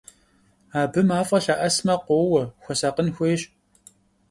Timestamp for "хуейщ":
3.15-3.41